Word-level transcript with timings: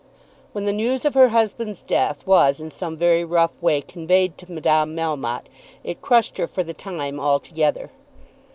When 0.51 0.65
the 0.65 0.73
news 0.73 1.05
of 1.05 1.13
her 1.13 1.29
husband's 1.29 1.83
death 1.83 2.25
was 2.25 2.59
in 2.59 2.71
some 2.71 2.97
very 2.97 3.23
rough 3.23 3.61
way 3.61 3.81
conveyed 3.81 4.35
to 4.39 4.51
Madame 4.51 4.95
Melmotte, 4.95 5.45
it 5.83 6.01
crushed 6.01 6.39
her 6.39 6.47
for 6.47 6.63
the 6.63 6.73
time 6.73 7.19
altogether. 7.19 7.91